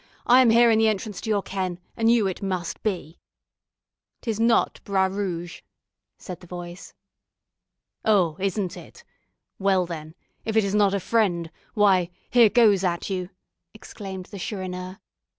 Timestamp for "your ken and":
1.29-2.11